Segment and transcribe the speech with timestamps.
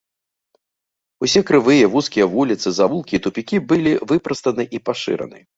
[1.27, 5.39] Усе крывыя, вузкія вуліцы, завулкі і тупікі былі выпрастаны і пашыраны.